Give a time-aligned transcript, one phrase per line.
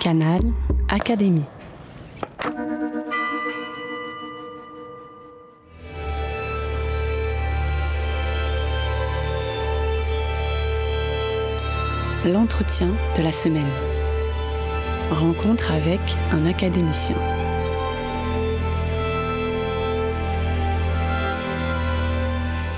[0.00, 0.40] Canal
[0.88, 1.44] Académie.
[12.24, 13.62] L'entretien de la semaine.
[15.10, 17.16] Rencontre avec un académicien.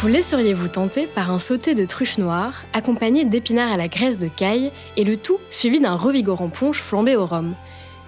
[0.03, 4.27] Vous laisseriez-vous tenter par un sauté de truffes noires, accompagné d'épinards à la graisse de
[4.27, 7.55] caille, et le tout suivi d'un revigorant punch flambé au rhum?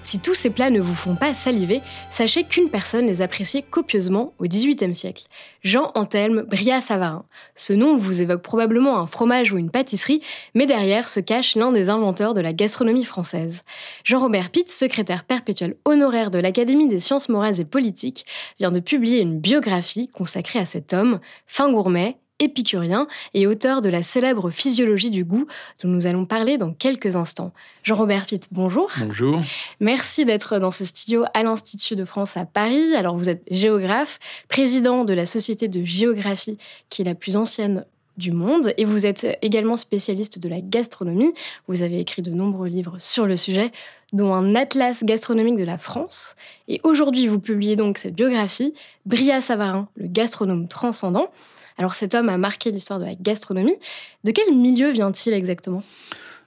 [0.04, 4.34] Si tous ces plats ne vous font pas saliver, sachez qu'une personne les appréciait copieusement
[4.38, 5.24] au XVIIIe siècle.
[5.62, 7.24] Jean Anthelme Bria-Savarin.
[7.54, 10.20] Ce nom vous évoque probablement un fromage ou une pâtisserie,
[10.54, 13.62] mais derrière se cache l'un des inventeurs de la gastronomie française.
[14.04, 18.26] Jean-Robert Pitt, secrétaire perpétuel honoraire de l'Académie des sciences morales et politiques,
[18.60, 23.88] vient de publier une biographie consacrée à cet homme, fin gourmet, épicurien et auteur de
[23.88, 25.46] la célèbre Physiologie du goût
[25.82, 27.52] dont nous allons parler dans quelques instants.
[27.82, 28.90] Jean-Robert Pitt, bonjour.
[28.98, 29.40] Bonjour.
[29.80, 32.94] Merci d'être dans ce studio à l'Institut de France à Paris.
[32.96, 36.58] Alors vous êtes géographe, président de la Société de géographie
[36.90, 37.84] qui est la plus ancienne
[38.16, 41.32] du monde et vous êtes également spécialiste de la gastronomie.
[41.68, 43.72] Vous avez écrit de nombreux livres sur le sujet,
[44.12, 46.36] dont un atlas gastronomique de la France.
[46.68, 48.74] Et aujourd'hui, vous publiez donc cette biographie,
[49.06, 51.28] Bria Savarin, le gastronome transcendant.
[51.76, 53.76] Alors cet homme a marqué l'histoire de la gastronomie.
[54.22, 55.82] De quel milieu vient-il exactement?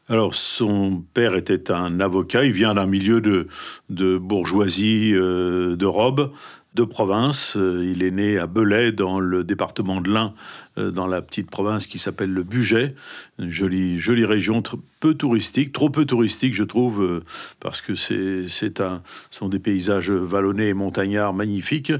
[0.10, 3.48] Alors, son père était un avocat, il vient d'un milieu de,
[3.90, 6.32] de bourgeoisie euh, de robe,
[6.78, 7.58] de province.
[7.58, 10.34] Euh, il est né à Belay, dans le département de l'Ain,
[10.78, 12.94] euh, dans la petite province qui s'appelle le Bugey.
[13.40, 14.62] Une jolie, jolie région,
[15.00, 17.24] peu touristique, trop peu touristique, je trouve, euh,
[17.60, 21.94] parce que c'est un, sont des paysages vallonnés et montagnards magnifiques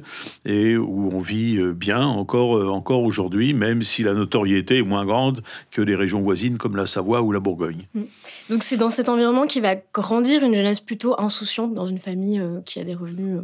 [0.46, 5.42] et où on vit bien encore, encore aujourd'hui, même si la notoriété est moins grande
[5.72, 7.88] que les régions voisines comme la Savoie ou la Bourgogne.
[7.96, 8.04] Mm.
[8.52, 12.42] Donc c'est dans cet environnement qu'il va grandir une jeunesse plutôt insouciante dans une famille
[12.66, 13.40] qui a des revenus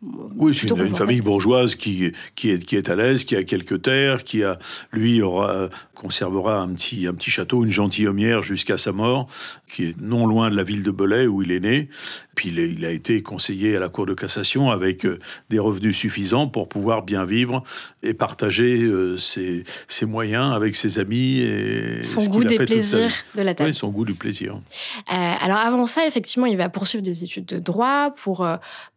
[0.00, 3.82] oui, c'est une, famille bourgeoise qui, qui, est, qui est à l'aise, qui a quelques
[3.82, 4.58] terres, qui a,
[4.92, 9.28] lui, aura, conservera un petit, un petit château, une gentilhommière jusqu'à sa mort,
[9.66, 11.88] qui est non loin de la ville de Belay où il est né.
[12.38, 15.18] Puis il, a été conseillé à la Cour de cassation avec euh,
[15.50, 17.64] des revenus suffisants pour pouvoir bien vivre
[18.04, 21.40] et partager euh, ses, ses, moyens avec ses amis.
[21.40, 23.70] Et son goût des plaisirs de la table.
[23.70, 24.54] Oui, son goût du plaisir.
[24.54, 28.46] Euh, alors avant ça, effectivement, il va poursuivre des études de droit pour,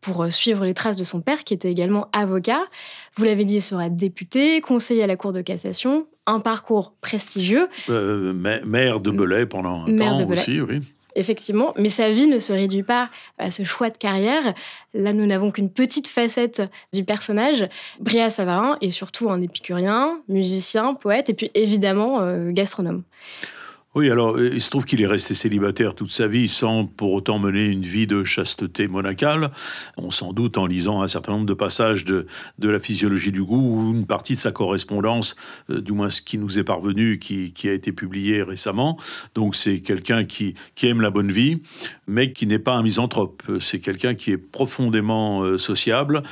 [0.01, 2.61] pour suivre les traces de son père, qui était également avocat.
[3.15, 7.67] Vous l'avez dit, il sera député, conseiller à la Cour de cassation, un parcours prestigieux.
[7.89, 10.81] Euh, maire de Belay pendant un temps aussi, oui.
[11.15, 14.53] Effectivement, mais sa vie ne se réduit pas à ce choix de carrière.
[14.93, 16.61] Là, nous n'avons qu'une petite facette
[16.93, 17.67] du personnage.
[17.99, 23.03] Bria Savarin est surtout un épicurien, musicien, poète et puis évidemment euh, gastronome.
[23.93, 27.11] Oui, alors euh, il se trouve qu'il est resté célibataire toute sa vie sans pour
[27.11, 29.51] autant mener une vie de chasteté monacale.
[29.97, 32.25] On s'en doute en lisant un certain nombre de passages de,
[32.59, 35.35] la physiologie du goût ou une partie de sa correspondance,
[35.69, 38.97] euh, du moins ce qui nous est parvenu, qui, a été publié récemment.
[39.35, 41.61] Donc c'est quelqu'un qui, aime la bonne vie,
[42.07, 43.43] mais qui n'est pas un misanthrope.
[43.59, 46.23] C'est quelqu'un qui est profondément euh, sociable,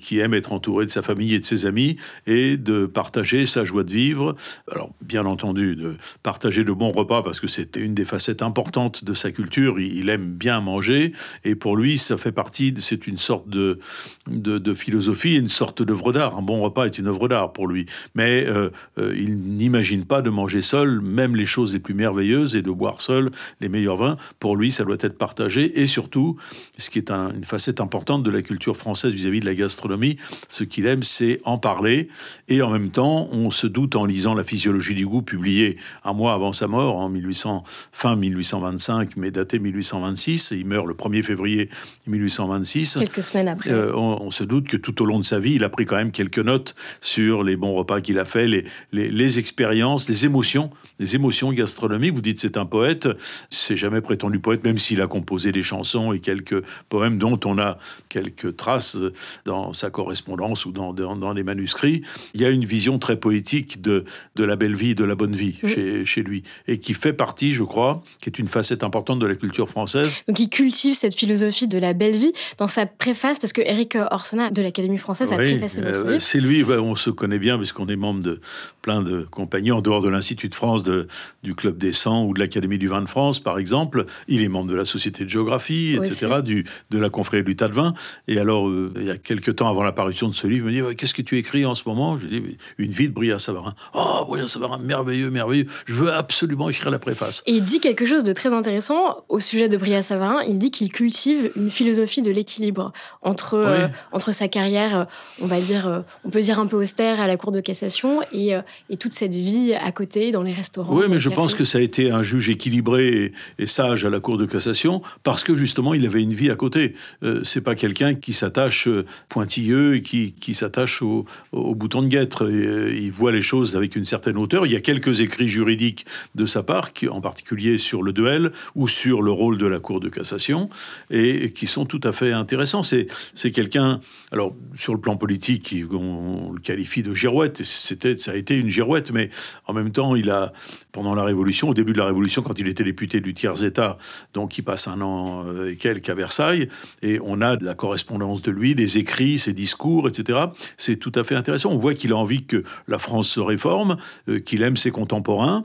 [0.00, 3.62] qui aime être entouré de sa famille et de ses amis et de partager sa
[3.62, 4.34] joie de vivre.
[4.70, 9.04] Alors bien entendu, de partager de bons pas parce que c'était une des facettes importantes
[9.04, 9.78] de sa culture.
[9.80, 11.12] Il, aime bien manger
[11.44, 13.78] et pour lui, ça fait partie, c'est une sorte de,
[14.26, 16.36] de, philosophie, une sorte d'œuvre d'art.
[16.36, 17.86] Un bon repas est une œuvre d'art pour lui.
[18.14, 22.56] Mais euh, euh, il n'imagine pas de manger seul, même les choses les plus merveilleuses,
[22.56, 24.16] et de boire seul les meilleurs vins.
[24.38, 25.80] Pour lui, ça doit être partagé.
[25.80, 26.36] Et surtout,
[26.78, 30.16] ce qui est une facette importante de la culture française vis-à-vis de la gastronomie,
[30.48, 32.08] ce qu'il aime, c'est en parler.
[32.48, 36.12] Et en même temps, on se doute en lisant La physiologie du goût, publiée un
[36.12, 40.52] mois avant sa mort, en 1800, fin 1825, mais daté 1826.
[40.52, 41.68] Et il meurt le 1er février
[42.06, 42.98] 1826.
[42.98, 43.70] Quelques semaines après.
[43.70, 45.96] Euh, on, se doute que tout au long de sa vie, il a pris quand
[45.96, 50.70] même quelques notes sur les bons repas qu'il a fait, les, les, expériences, les émotions,
[50.98, 52.14] les émotions gastronomiques.
[52.14, 53.08] Vous dites c'est un poète,
[53.50, 57.58] c'est jamais prétendu poète, même s'il a composé des chansons et quelques poèmes dont on
[57.58, 57.78] a
[58.08, 58.98] quelques traces
[59.44, 62.02] dans sa correspondance ou dans, dans, les manuscrits.
[62.34, 64.04] Il y a une vision très poétique de,
[64.36, 67.54] de la belle vie, de la bonne vie chez, chez lui, et qui fait partie,
[67.54, 70.22] je crois, qui est une facette importante de la culture française.
[70.28, 73.96] Donc il cultive cette philosophie de la belle vie dans sa préface, parce que Eric
[74.10, 76.22] Orsena de l'Académie française a préfacé votre euh, livre.
[76.22, 78.40] C'est lui, bah, on se connaît bien, puisqu'on est membre de
[78.82, 81.08] plein de compagnies en dehors de l'Institut de France, de,
[81.42, 84.04] du Club des 100 ou de l'Académie du vin de France, par exemple.
[84.28, 87.68] Il est membre de la Société de géographie, etc., du, de la confrérie du tas
[87.68, 87.94] de vin.
[88.28, 90.90] Et alors, euh, il y a quelques temps avant l'apparition de ce livre, il me
[90.90, 92.18] dit Qu'est-ce que tu écris en ce moment?
[92.18, 92.42] Je dis
[92.76, 93.74] Une vie de Bria Savarin.
[93.94, 95.66] Oh, Bria Savarin, merveilleux, merveilleux.
[95.86, 97.42] Je veux absolument écrire la préface.
[97.46, 100.42] Et il dit quelque chose de très intéressant au sujet de Bria Savarin.
[100.42, 102.92] Il dit qu'il cultive une philosophie de l'équilibre
[103.22, 105.04] entre, euh, entre sa carrière, euh,
[105.40, 108.20] on va dire, euh, on peut dire un peu austère à la Cour de cassation
[108.32, 108.52] et,
[108.90, 110.94] et toute cette vie à côté dans les restaurants.
[110.94, 114.20] Oui, mais je pense que ça a été un juge équilibré et, sage à la
[114.20, 116.94] Cour de cassation parce que justement il avait une vie à côté.
[117.42, 118.88] c'est pas quelqu'un qui s'attache
[119.28, 122.48] pointilleux et qui, qui s'attache au, au, bouton de guêtre.
[122.48, 124.66] il voit les choses avec une certaine hauteur.
[124.66, 128.52] Il y a quelques écrits juridiques de sa part, qui, en particulier sur le duel
[128.74, 130.68] ou sur le rôle de la Cour de cassation,
[131.10, 132.82] et, qui sont tout à fait intéressants.
[132.82, 133.06] C'est,
[133.52, 134.00] quelqu'un,
[134.32, 138.68] alors sur le plan politique, on, le qualifie de girouette, c'était, ça a été une
[138.68, 139.30] girouette, mais
[139.66, 140.52] en même temps, il a,
[140.92, 143.98] pendant la Révolution, au début de la Révolution, quand il était député du tiers-État,
[144.32, 146.68] donc il passe un an euh, et quelques à Versailles,
[147.02, 150.38] et on a de la correspondance de lui, des écrits, ses discours, etc.
[150.76, 151.70] C'est tout à fait intéressant.
[151.70, 153.96] On voit qu'il a envie que la France se réforme,
[154.28, 155.64] euh, qu'il aime ses contemporains.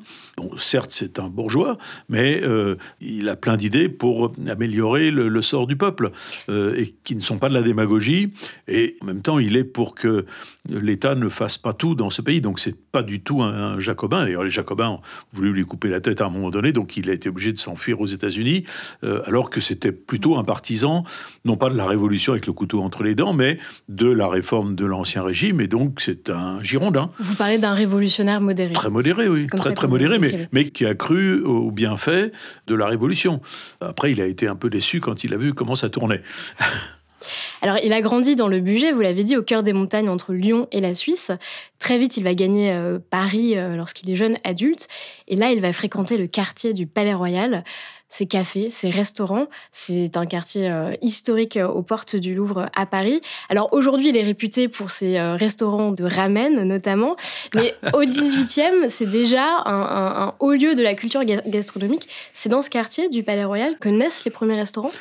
[0.57, 1.77] Certes, c'est un bourgeois,
[2.09, 6.11] mais euh, il a plein d'idées pour améliorer le, sort du peuple,
[6.49, 8.33] euh, et qui ne sont pas de la démagogie.
[8.67, 10.25] Et en même temps, il est pour que
[10.69, 12.41] l'État ne fasse pas tout dans ce pays.
[12.41, 14.23] Donc, c'est pas du tout un, jacobin.
[14.23, 15.01] D'ailleurs, les jacobins ont
[15.33, 17.57] voulu lui couper la tête à un moment donné, donc il a été obligé de
[17.57, 18.63] s'enfuir aux États-Unis,
[19.25, 21.03] alors que c'était plutôt un partisan,
[21.45, 23.57] non pas de la révolution avec le couteau entre les dents, mais
[23.87, 25.61] de la réforme de l'ancien régime.
[25.61, 27.11] Et donc, c'est un Girondin.
[27.19, 28.73] Vous parlez d'un révolutionnaire modéré.
[28.73, 29.47] Très modéré, oui.
[29.47, 32.31] Très, très modéré, mais, mais qui a cru au bienfait
[32.67, 33.41] de la Révolution.
[33.81, 36.21] Après, il a été un peu déçu quand il a vu comment ça tournait.
[37.61, 40.31] Alors, il a grandi dans le budget, vous l'avez dit, au cœur des montagnes entre
[40.31, 41.33] Lyon et la Suisse.
[41.79, 44.87] Très vite, il va gagner euh, Paris euh, lorsqu'il est jeune adulte.
[45.27, 47.65] Et là, il va fréquenter le quartier du Palais Royal
[48.09, 49.47] ses cafés, ses restaurants.
[49.71, 53.21] C'est un quartier euh, historique euh, aux portes du Louvre à Paris.
[53.49, 57.15] Alors aujourd'hui, il est réputé pour ses euh, restaurants de ramen notamment,
[57.55, 62.09] mais au 18e, c'est déjà un, un, haut lieu de la culture gastronomique.
[62.33, 64.91] C'est dans ce quartier du Palais Royal que naissent les premiers restaurants?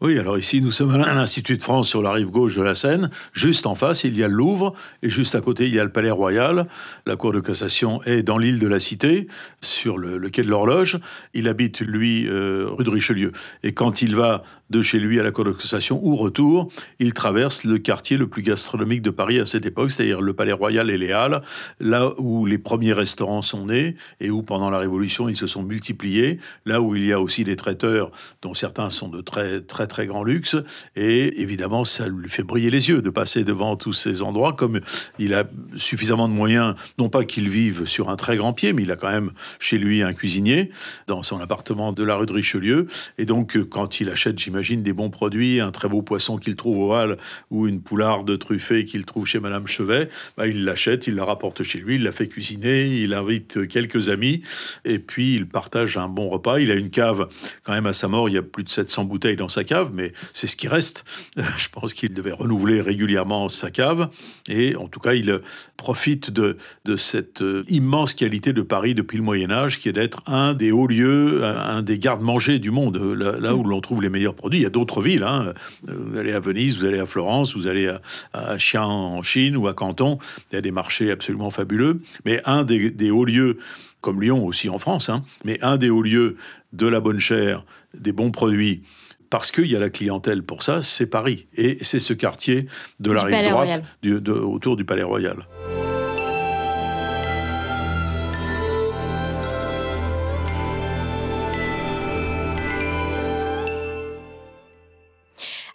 [0.00, 2.76] Oui, alors ici, nous sommes à l'Institut de France sur la rive gauche de la
[2.76, 3.10] Seine.
[3.32, 4.72] Juste en face, il y a le Louvre
[5.02, 6.68] et juste à côté, il y a le Palais Royal.
[7.04, 9.26] La Cour de cassation est dans l'île de la Cité,
[9.60, 11.00] sur le, quai de l'Horloge.
[11.34, 13.32] Il habite, lui, euh, rue de Richelieu.
[13.64, 17.12] Et quand il va de chez lui à la Cour de cassation ou retour, il
[17.12, 20.90] traverse le quartier le plus gastronomique de Paris à cette époque, c'est-à-dire le Palais Royal
[20.90, 21.42] et les Halles,
[21.80, 25.64] là où les premiers restaurants sont nés et où, pendant la Révolution, ils se sont
[25.64, 26.38] multipliés.
[26.66, 28.12] Là où il y a aussi des traiteurs,
[28.42, 30.56] dont certains sont de très, très très grand luxe.
[30.94, 34.52] Et évidemment, ça lui fait briller les yeux de passer devant tous ces endroits.
[34.52, 34.80] Comme
[35.18, 35.44] il a
[35.76, 38.96] suffisamment de moyens, non pas qu'il vive sur un très grand pied, mais il a
[38.96, 40.70] quand même chez lui un cuisinier
[41.06, 42.86] dans son appartement de la rue de Richelieu.
[43.18, 46.78] Et donc, quand il achète, j'imagine, des bons produits, un très beau poisson qu'il trouve
[46.78, 47.16] au Hall
[47.50, 51.62] ou une poularde truffée qu'il trouve chez Madame Chevet, bah, il l'achète, il la rapporte
[51.62, 54.42] chez lui, il la fait cuisiner, il invite quelques amis
[54.84, 56.58] et puis il partage un bon repas.
[56.58, 57.28] Il a une cave,
[57.62, 59.77] quand même à sa mort, il y a plus de 700 bouteilles dans sa cave
[59.92, 61.04] mais c'est ce qui reste.
[61.36, 64.08] Je pense qu'il devait renouveler régulièrement sa cave,
[64.48, 65.40] et en tout cas, il
[65.76, 66.56] profite de,
[66.96, 70.72] cette euh, immense qualité de Paris depuis le Moyen Âge, qui est d'être un des
[70.72, 74.60] hauts lieux, un des gardes-manger du monde, là, où l'on trouve les meilleurs produits.
[74.60, 75.22] Il y a d'autres villes.
[75.22, 75.52] Hein.
[75.86, 78.00] Vous allez à Venise, vous allez à Florence, vous allez à,
[78.32, 80.18] à Xi'an en Chine ou à Canton.
[80.50, 82.00] Il y a des marchés absolument fabuleux.
[82.24, 83.58] Mais un des, des hauts lieux
[84.00, 86.36] comme Lyon aussi en France, hein, mais un des hauts lieux
[86.72, 87.64] de la bonne chair,
[87.94, 88.82] des bons produits,
[89.30, 91.46] parce qu'il y a la clientèle pour ça, c'est Paris.
[91.54, 92.66] Et c'est ce quartier
[93.00, 93.82] de la rive droite
[94.28, 95.46] autour du Palais Royal.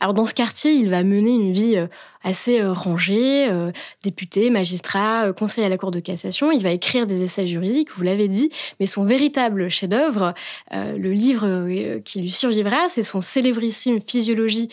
[0.04, 1.88] Alors dans ce quartier, il va mener une vie euh,
[2.24, 3.72] assez euh, rangée, euh,
[4.04, 6.52] député, magistrat, conseiller à la Cour de cassation.
[6.52, 10.34] Il va écrire des essais juridiques, vous l'avez dit, mais son véritable chef-d'œuvre,
[10.74, 14.68] le livre qui lui survivra, c'est son célébrissime Physiologie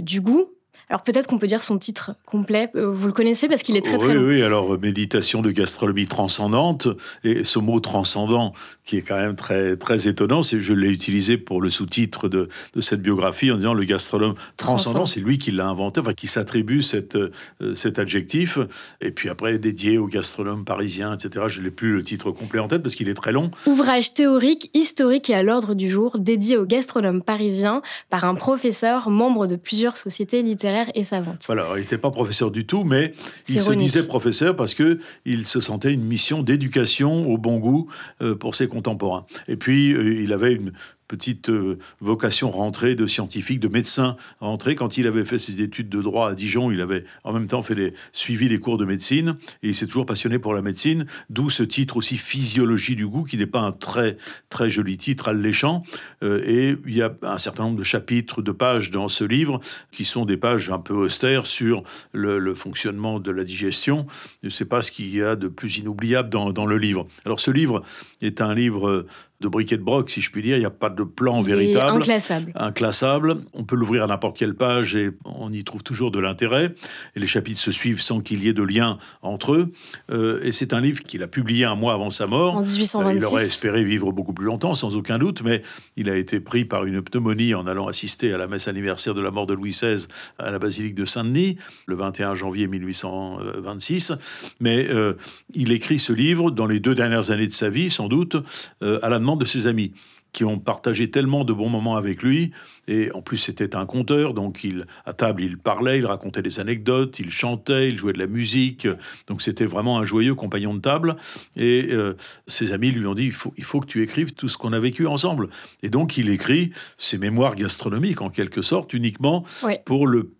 [0.00, 0.50] du goût,
[0.88, 2.70] alors peut-être qu'on peut dire son titre complet.
[2.76, 6.06] Euh, vous le connaissez parce qu'il est très très oui, Oui, alors méditation de gastronomie
[6.06, 6.86] transcendante
[7.24, 8.52] et ce mot transcendant
[8.84, 12.48] qui est quand même très très étonnant, c'est je l'ai utilisé pour le sous-titre de,
[12.74, 16.28] de, cette biographie en disant le gastronome transcendant, c'est lui qui l'a inventé, enfin qui
[16.28, 17.30] s'attribue cette, euh,
[17.74, 18.58] cet adjectif.
[19.00, 21.46] Et puis après dédié au gastronome parisien, etc.
[21.48, 23.50] Je n'ai plus le titre complet en tête parce qu'il est très long.
[23.66, 29.10] Ouvrage théorique, historique et à l'ordre du jour, dédié au gastronome parisien par un professeur
[29.10, 31.42] membre de plusieurs sociétés littéraires et savante.
[31.46, 33.12] Voilà, il n'était pas professeur du tout, mais
[33.48, 37.88] il se disait professeur parce que il se sentait une mission d'éducation au bon goût
[38.20, 39.26] euh, pour ses contemporains.
[39.48, 40.72] Et puis, euh, il avait une
[41.08, 44.74] petite euh, vocation rentrée de scientifique, de médecin rentré.
[44.74, 47.62] Quand il avait fait ses études de droit à Dijon, il avait en même temps
[47.62, 51.06] fait les, suivi les cours de médecine et il s'est toujours passionné pour la médecine,
[51.30, 54.16] d'où ce titre aussi Physiologie du goût, qui n'est pas un très,
[54.48, 55.82] très joli titre alléchant.
[56.22, 59.60] Euh, et il y a un certain nombre de chapitres, de pages dans ce livre
[59.92, 61.82] qui sont des pages un peu austères sur
[62.12, 64.06] le, fonctionnement de la digestion.
[64.42, 67.06] Je ne sais pas ce qu'il y a de plus inoubliable dans, dans le livre.
[67.24, 67.82] Alors ce livre
[68.22, 69.06] est un livre
[69.40, 70.56] de briquet de broc, si je puis dire.
[70.56, 71.98] Il n'y a pas de plan véritable.
[71.98, 72.52] Inclassable.
[72.54, 73.36] Inclassable.
[73.52, 76.74] On peut l'ouvrir à n'importe quelle page et on y trouve toujours de l'intérêt.
[77.14, 79.72] Et les chapitres se suivent sans qu'il y ait de lien entre eux.
[80.10, 82.56] Euh, et c'est un livre qu'il a publié un mois avant sa mort.
[82.56, 82.96] En 1826.
[82.96, 85.62] Euh, il aurait espéré vivre beaucoup plus longtemps, sans aucun doute, mais
[85.96, 89.20] il a été pris par une pneumonie en allant assister à la messe anniversaire de
[89.20, 90.06] la mort de Louis XVI
[90.38, 94.12] à la basilique de Saint-Denis, le 21 janvier 1826.
[94.60, 95.14] Mais euh,
[95.54, 98.36] il écrit ce livre dans les deux dernières années de sa vie, sans doute,
[98.80, 99.92] à la de ses amis
[100.36, 102.50] qui ont partagé tellement de bons moments avec lui.
[102.88, 106.60] Et en plus, c'était un conteur, donc il, à table, il parlait, il racontait des
[106.60, 108.86] anecdotes, il chantait, il jouait de la musique.
[109.28, 111.16] Donc c'était vraiment un joyeux compagnon de table.
[111.56, 112.14] Et euh,
[112.46, 114.74] ses amis lui ont dit il faut, il faut que tu écrives tout ce qu'on
[114.74, 115.48] a vécu ensemble.
[115.82, 119.42] Et donc il écrit ses mémoires gastronomiques, en quelque sorte, uniquement
[119.86, 120.35] pour le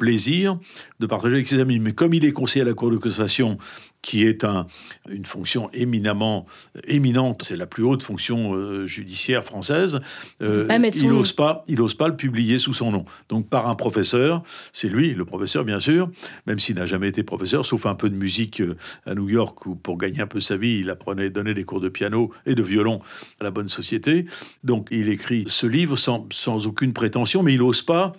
[0.00, 0.58] plaisir
[0.98, 1.78] de partager avec ses amis.
[1.78, 3.58] Mais comme il est conseiller à la Cour de cassation,
[4.00, 4.66] qui est un,
[5.10, 6.46] une fonction éminemment
[6.84, 10.00] éminente, c'est la plus haute fonction euh, judiciaire française,
[10.40, 10.66] euh,
[10.96, 13.04] il n'ose pas, il ose pas le publier sous son nom.
[13.28, 14.42] Donc par un professeur,
[14.72, 16.08] c'est lui, le professeur bien sûr,
[16.46, 19.66] même s'il n'a jamais été professeur, sauf un peu de musique euh, à New York
[19.66, 22.54] où pour gagner un peu sa vie, il apprenait, donnait des cours de piano et
[22.54, 23.00] de violon
[23.38, 24.24] à la bonne société.
[24.64, 28.14] Donc il écrit ce livre sans, sans aucune prétention, mais il n'ose pas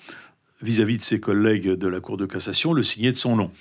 [0.62, 3.52] vis-à-vis de ses collègues de la Cour de cassation, le signer de son nom.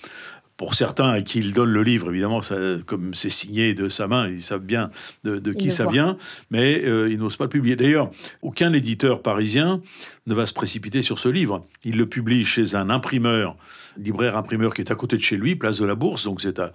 [0.56, 2.54] Pour certains à qui il donne le livre, évidemment, ça,
[2.84, 4.90] comme c'est signé de sa main, ils savent bien
[5.24, 6.18] de, qui ça vient,
[6.50, 7.76] mais euh, ils n'osent pas le publier.
[7.76, 8.10] D'ailleurs,
[8.42, 9.80] aucun éditeur parisien
[10.26, 11.66] ne va se précipiter sur ce livre.
[11.82, 13.56] Il le publie chez un imprimeur,
[13.96, 16.58] libraire imprimeur qui est à côté de chez lui, place de la Bourse, donc c'est
[16.58, 16.72] à,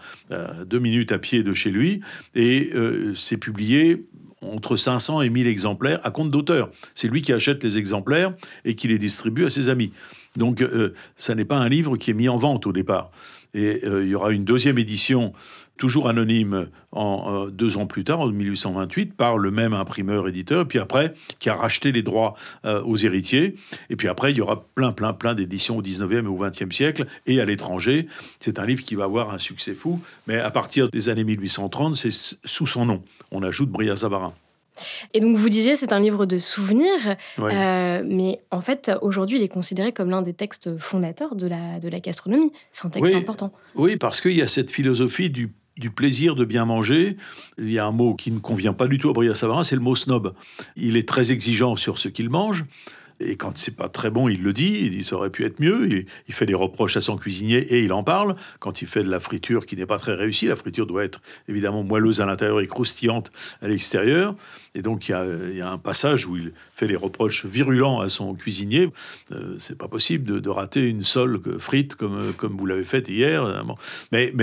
[0.65, 2.01] deux minutes à pied de chez lui,
[2.33, 4.03] et euh, c'est publié
[4.53, 6.69] entre 500 et 1000 exemplaires à compte d'auteur.
[6.93, 8.33] C'est lui qui achète les exemplaires
[8.63, 9.91] et qui les distribue à ses amis.
[10.35, 13.11] Donc, euh, ça n'est pas un livre qui est mis en vente au départ.
[13.53, 15.31] Et euh, il y aura une deuxième édition,
[15.77, 20.79] toujours anonyme, en, euh, deux ans plus tard, en 1828, par le même imprimeur-éditeur, puis
[20.79, 23.55] après, qui a racheté les droits aux héritiers.
[23.89, 26.71] Et puis après, il y aura plein, plein, plein d'éditions au 19e et au 20e
[26.71, 28.07] siècle et à l'étranger.
[28.39, 31.95] C'est un livre qui va avoir un succès fou, mais à partir des années 1830,
[31.95, 33.03] c'est sous son nom.
[33.31, 34.33] On ajoute Bria Savarin.
[35.13, 39.43] Et donc vous disiez c'est un livre de souvenirs, euh, mais en fait aujourd'hui il
[39.43, 42.51] est considéré comme l'un des textes fondateurs de la, de la gastronomie.
[42.71, 43.53] C'est un texte important.
[43.75, 47.17] Oui, parce qu'il y a cette philosophie du, du, plaisir de bien manger.
[47.57, 49.75] Il y a un mot qui ne convient pas du tout à Bria Savarin, c'est
[49.75, 50.33] le mot snob.
[50.75, 52.65] Il est très exigeant sur ce qu'il mange.
[53.19, 56.05] Et quand c'est pas très bon, il le dit, il ça aurait pu être mieux.
[56.27, 58.35] Il, fait des reproches à son cuisinier et il en parle.
[58.59, 61.21] Quand il fait de la friture qui n'est pas très réussie, la friture doit être
[61.47, 63.31] évidemment moelleuse à l'intérieur et croustillante
[63.61, 64.35] à l'extérieur.
[64.73, 65.11] Et donc il
[65.55, 68.89] y, a, un passage où il fait des reproches virulents à son cuisinier.
[69.31, 73.65] Euh, c'est pas possible de, rater une sole frite comme, vous l'avez faite hier.
[74.11, 74.33] Mais,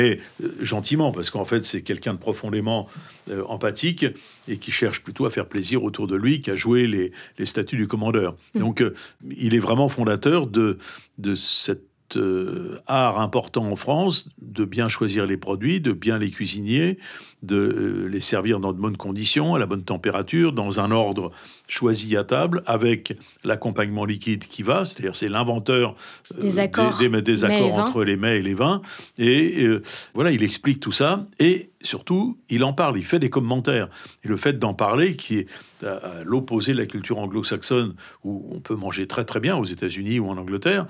[0.43, 2.89] euh, gentiment, parce qu'en fait c'est quelqu'un de profondément
[3.31, 4.07] euh, empathique
[4.49, 7.77] et qui cherche plutôt à faire plaisir autour de lui qu'à jouer les, les statuts
[7.77, 8.35] du commandeur.
[8.63, 8.83] Donc
[9.29, 10.79] il est vraiment fondateur de,
[11.19, 16.31] de cette euh, art important en France de bien choisir les produits, de bien les
[16.31, 16.99] cuisiner,
[17.43, 21.33] de euh, les servir dans de bonnes conditions, à la bonne température, dans un ordre
[21.69, 25.95] choisi à table, avec l'accompagnement liquide qui va, c'est-à-dire c'est l'inventeur
[26.35, 28.83] euh, des accords, des, accords entre les mets et les vins.
[29.19, 29.67] Et
[30.15, 31.27] voilà, il explique tout ça.
[31.39, 33.89] Et surtout, il en parle, il fait des commentaires.
[34.25, 35.47] Et le fait d'en parler, qui est
[35.85, 40.19] à l'opposé de la culture anglo-saxonne, où on peut manger très très bien aux États-Unis
[40.21, 40.87] ou en Angleterre,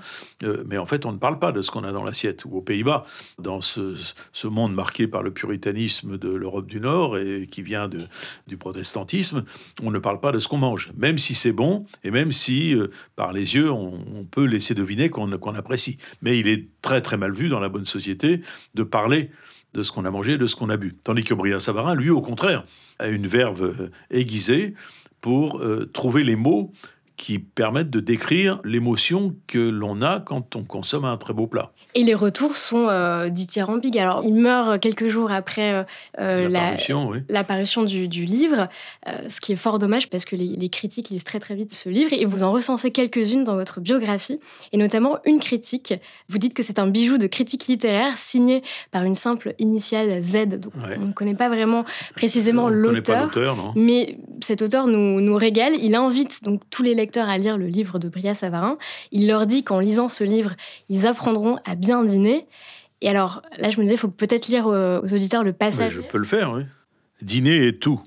[0.67, 2.61] mais en fait on ne parle pas de ce qu'on a dans l'assiette, ou aux
[2.61, 3.05] Pays-Bas,
[3.39, 3.95] dans ce,
[4.47, 7.89] monde marqué par le puritanisme de l'Europe du Nord et qui vient
[8.47, 9.45] du protestantisme,
[9.81, 12.75] on ne parle pas de ce qu'on mange, même si c'est bon, et même si
[12.75, 15.97] euh, par les yeux on, peut laisser deviner qu'on apprécie.
[16.21, 18.41] Mais il est très très mal vu dans la bonne société
[18.73, 19.31] de parler
[19.73, 20.95] de ce qu'on a mangé, de ce qu'on a bu.
[21.03, 22.63] Tandis que Bria Savarin, lui, au contraire,
[22.99, 24.75] a une verve euh, aiguisée
[25.21, 26.73] pour euh, trouver les mots
[27.15, 31.71] qui permettent de décrire l'émotion que l'on a quand on consomme un très beau plat.
[31.93, 33.97] Et les retours sont euh, dithyrambiques.
[33.97, 35.83] Alors, il meurt quelques jours après euh,
[36.19, 36.49] euh,
[37.29, 38.67] l'apparition du, livre,
[39.05, 42.13] ce qui est fort dommage parce que les, critiques lisent très très vite ce livre
[42.13, 44.39] et vous en recensez quelques-unes dans votre biographie,
[44.71, 45.93] et notamment une critique.
[46.29, 50.47] Vous dites que c'est un bijou de critique littéraire signé par une simple initiale Z.
[50.59, 53.29] Donc, on ne connaît pas vraiment précisément l'auteur,
[53.75, 55.73] mais cet auteur nous, nous régale.
[55.81, 58.77] Il invite donc tous les lecteurs à lire le livre de Bria Savarin.
[59.11, 60.55] Il leur dit qu'en lisant ce livre,
[60.87, 62.47] ils apprendront à bien dîner.
[63.01, 65.93] Et alors là, je me disais, il faut peut-être lire aux, auditeurs le passage.
[65.93, 66.63] je peux le faire, oui.
[67.21, 68.01] Dîner est tout.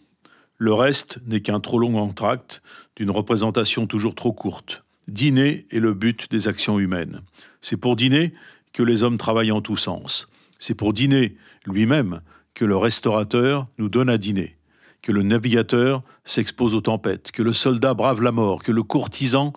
[0.57, 2.63] Le reste n'est qu'un trop long entracte
[2.97, 4.85] d'une représentation toujours trop courte.
[5.09, 7.21] Dîner est le but des actions humaines.
[7.61, 8.33] C'est pour dîner
[8.73, 10.29] que les hommes travaillent en tous sens.
[10.59, 11.37] C'est pour dîner
[11.67, 12.21] lui-même
[12.55, 14.57] que le restaurateur nous donne à dîner,
[15.07, 19.53] que le navigateur s'expose aux tempêtes, que le soldat brave la mort, que le courtisan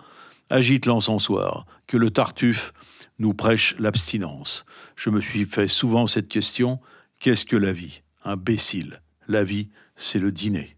[0.52, 2.72] agite l'encensoir, que le tartuffe
[3.18, 4.64] nous prêche l'abstinence.
[4.96, 6.80] Je me suis fait souvent cette question
[7.18, 8.04] qu'est-ce que la vie?
[8.24, 9.02] Imbécile.
[9.28, 10.76] La vie, c'est le dîner.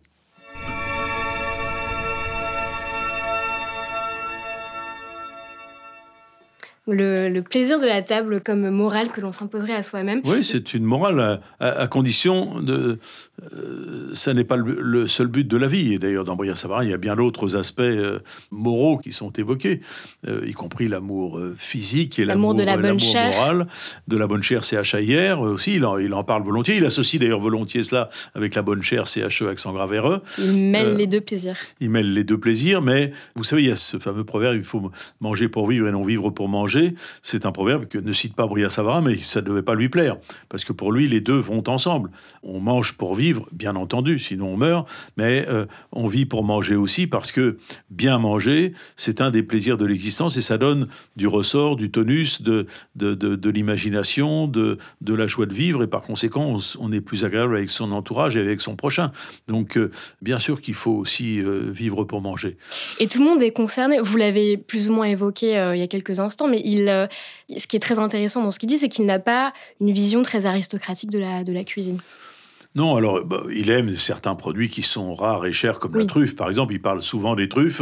[6.87, 10.21] Le, plaisir de la table comme morale que l'on s'imposerait à soi-même.
[10.25, 12.97] Oui, c'est une morale à, condition de.
[13.53, 15.93] Euh, ça n'est pas le, seul but de la vie.
[15.93, 18.19] Et d'ailleurs, dans Bria Savarin, il y a bien d'autres aspects euh,
[18.49, 19.81] moraux qui sont évoqués,
[20.27, 23.31] euh, y compris l'amour physique et l'amour de la bonne chair.
[23.31, 23.67] moral.
[24.07, 26.77] De la bonne chair, CHIR aussi, il en, il en parle volontiers.
[26.77, 30.21] Il associe d'ailleurs volontiers cela avec la bonne chair, CHE, accent grave RE.
[30.39, 31.57] Il mêle les deux plaisirs.
[31.79, 34.63] Il mêle les deux plaisirs, mais vous savez, il y a ce fameux proverbe il
[34.63, 36.70] faut manger pour vivre et non vivre pour manger
[37.21, 39.89] c'est un proverbe que ne cite pas Bria Savarin, mais ça ne devait pas lui
[39.89, 40.17] plaire,
[40.49, 42.11] parce que pour lui, les deux vont ensemble.
[42.43, 44.87] On mange pour vivre, bien entendu, sinon on meurt,
[45.17, 47.57] mais euh, on vit pour manger aussi, parce que
[47.89, 52.41] bien manger, c'est un des plaisirs de l'existence, et ça donne du ressort, du tonus,
[52.41, 57.23] de, de, l'imagination, de, de la joie de vivre, et par conséquent, on, est plus
[57.23, 59.11] agréable avec son entourage et avec son prochain.
[59.47, 62.57] Donc, euh, bien sûr qu'il faut aussi euh, vivre pour manger.
[62.99, 65.87] Et tout le monde est concerné, vous l'avez plus ou moins évoqué il y a
[65.87, 67.07] quelques instants, mais euh,
[67.55, 70.23] ce qui est très intéressant dans ce qu'il dit, c'est qu'il n'a pas une vision
[70.23, 71.19] très aristocratique de
[71.51, 71.99] la cuisine.
[72.73, 76.35] Non, alors bah, il aime certains produits qui sont rares et chers, comme la truffe,
[76.37, 76.73] par exemple.
[76.73, 77.81] Il parle souvent des truffes.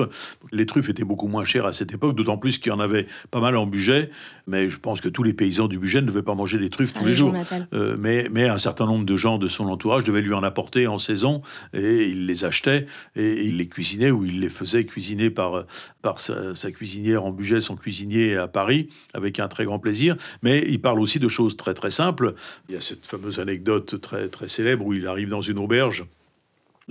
[0.51, 3.05] Les truffes étaient beaucoup moins chères à cette époque, d'autant plus qu'il y en avait
[3.29, 4.10] pas mal en budget.
[4.48, 6.96] Mais je pense que tous les paysans du budget ne devaient pas manger des truffes
[6.96, 7.36] tous les jours.
[7.74, 10.88] Euh, mais, mais un certain nombre de gens de son entourage devaient lui en apporter
[10.88, 11.43] en saison
[11.74, 15.65] et il les achetait et il les cuisinait ou il les faisait cuisiner par,
[16.01, 20.15] par sa, sa cuisinière en budget, son cuisinier à Paris, avec un très grand plaisir.
[20.41, 22.33] Mais il parle aussi de choses très très simples.
[22.70, 26.05] Il y a cette fameuse anecdote très très célèbre où il arrive dans une auberge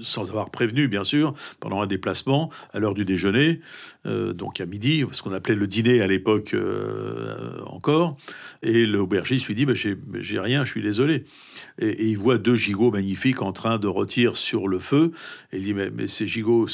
[0.00, 3.60] sans avoir prévenu, bien sûr, pendant un déplacement, à l'heure du déjeuner,
[4.06, 8.16] euh, donc à midi, ce qu'on appelait le dîner à l'époque euh, encore.
[8.62, 11.24] Et l'aubergiste lui dit bah, J'ai rien, je suis désolé.
[11.80, 15.12] Et, il voit deux gigots magnifiques en train de rôtir sur le feu.
[15.52, 16.66] Et il dit Mais, mais ces gigots,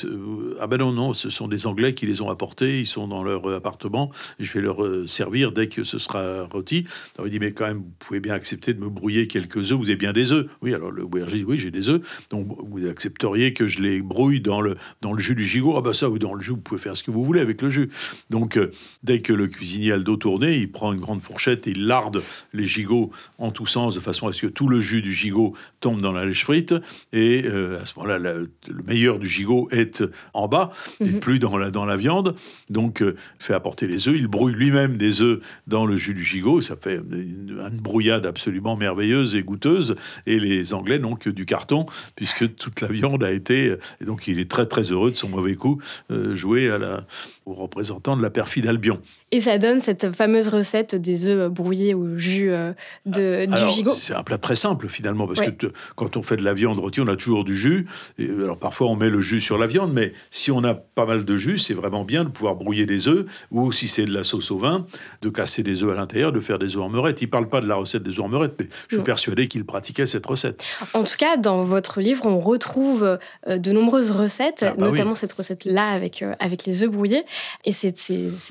[0.61, 3.23] ah ben non, non, ce sont des Anglais qui les ont apportés, ils sont dans
[3.23, 6.85] leur appartement, je vais leur euh, servir dès que ce sera rôti.
[7.17, 9.79] Alors il dit Mais quand même, vous pouvez bien accepter de me brouiller quelques œufs,
[9.79, 10.47] vous avez bien des œufs.
[10.63, 12.27] Oui, alors l'aubergiste dit Oui, j'ai des œufs.
[12.31, 15.77] Donc vous acceptez accepteriez que je les brouille dans le, dans le jus du gigot?
[15.77, 17.63] Ah bah ça, oui, dans le jus, vous pouvez faire ce que vous voulez avec
[17.63, 17.91] le jus.
[18.31, 18.71] Donc, euh,
[19.03, 21.87] dès que le cuisinier a le dos tourné, il prend une grande fourchette et il
[21.87, 22.23] larde
[22.53, 25.55] les gigots en tous sens, de façon à ce que tout le jus du gigot
[25.81, 26.75] tombe dans la lèche frite.
[27.13, 28.51] Et euh, à ce moment-là, le
[28.85, 31.21] meilleur du gigot est en bas, et mhm.
[31.21, 32.35] plus dans la, dans la viande.
[32.69, 34.17] Donc, euh, fait apporter les œufs.
[34.17, 36.61] Il brouille lui-même des œufs dans le jus du gigot.
[36.61, 39.95] Ça fait une, une brouillade absolument merveilleuse et goûteuse.
[40.27, 44.27] Et les Anglais n'ont que du carton, puisque toute la viande a été, et donc
[44.27, 47.05] il est très très heureux de son mauvais coup, euh, joué à la,
[47.47, 49.01] aux représentants de la perfide Albion.
[49.31, 52.73] Et ça donne cette fameuse recette des œufs brouillés au jus euh,
[53.07, 53.93] de, du gigot.
[53.93, 57.01] C'est un plat très simple finalement, parce que quand on fait de la viande rôtie,
[57.01, 57.87] on a toujours du jus.
[58.19, 61.07] Et, alors parfois on met le jus sur la viande, mais si on a pas
[61.07, 64.15] mal de jus, c'est vraiment bien de pouvoir brouiller des œufs, ou si c'est de
[64.15, 64.87] la sauce au vin,
[65.23, 67.21] de casser des œufs à l'intérieur, de faire des œufs en meurette.
[67.23, 69.65] Il parle pas de la recette des œufs en meurette, mais je suis persuadé qu'il
[69.65, 70.65] pratiquait cette recette.
[70.93, 75.15] En tout cas, dans votre livre, on retrouve euh, de nombreuses recettes, ah bah notamment
[75.15, 77.25] cette recette-là avec, euh, avec les œufs brouillés.
[77.65, 77.93] Et c'est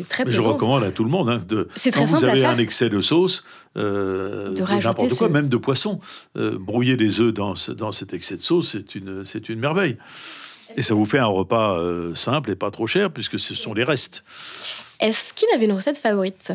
[0.07, 1.29] très Je recommande à tout le monde.
[1.29, 3.43] Hein, de, quand vous avez un excès de sauce,
[3.77, 5.99] euh, de, n'importe quoi, même de poisson,
[6.35, 9.97] brouiller des œufs dans, dans cet excès de sauce, c'est une, une merveille.
[10.75, 11.79] Et ça vous fait un repas
[12.15, 14.23] simple et pas trop cher, puisque ce sont les restes.
[14.99, 16.53] Est-ce qu'il avait une recette favorite?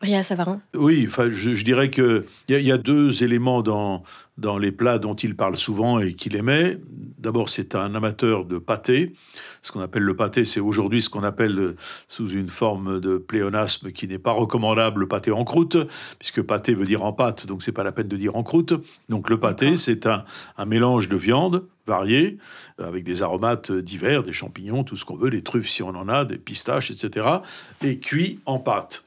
[0.00, 4.02] Bria Savarin Oui, enfin, je, dirais qu'il y, y, a deux éléments dans,
[4.36, 6.78] dans les plats dont il parle souvent et qu'il aimait.
[7.18, 9.14] D'abord, c'est un amateur de pâté.
[9.62, 11.74] Ce qu'on appelle le pâté, c'est aujourd'hui ce qu'on appelle,
[12.08, 15.78] sous une forme de pléonasme qui n'est pas recommandable, le pâté en croûte,
[16.18, 18.74] puisque pâté veut dire en pâte, donc c'est pas la peine de dire en croûte.
[19.08, 20.24] Donc le pâté, c'est un,
[20.58, 22.36] un mélange de viande variée,
[22.78, 26.08] avec des aromates divers, des champignons, tout ce qu'on veut, des truffes si on en
[26.08, 27.26] a, des pistaches, etc.,
[27.82, 29.05] et cuit en pâte